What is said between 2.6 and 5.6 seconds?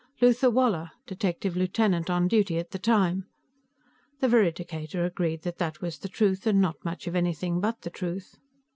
the time." The veridicator agreed that